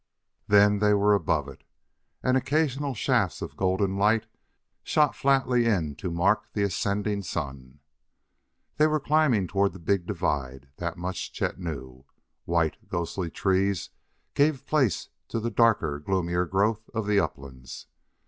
Then 0.47 0.79
they 0.79 0.95
were 0.95 1.13
above 1.13 1.47
it, 1.47 1.63
and 2.23 2.35
occasional 2.35 2.95
shafts 2.95 3.39
of 3.39 3.55
golden 3.55 3.97
light 3.97 4.25
shot 4.81 5.15
flatly 5.15 5.67
in 5.67 5.93
to 5.97 6.09
mark 6.09 6.51
the 6.53 6.63
ascending 6.63 7.21
sun. 7.21 7.81
They 8.77 8.87
were 8.87 8.99
climbing 8.99 9.45
toward 9.47 9.73
the 9.73 9.79
big 9.79 10.07
divide, 10.07 10.69
that 10.77 10.97
much 10.97 11.31
Chet 11.33 11.59
knew. 11.59 12.05
White, 12.45 12.89
ghostly 12.89 13.29
trees 13.29 13.91
gave 14.33 14.65
place 14.65 15.09
to 15.27 15.39
the 15.39 15.51
darker, 15.51 15.99
gloomier 15.99 16.47
growth 16.47 16.89
of 16.95 17.05
the 17.05 17.19
uplands. 17.19 17.85